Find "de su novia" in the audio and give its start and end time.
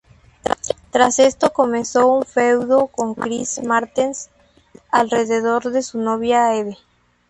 5.69-6.55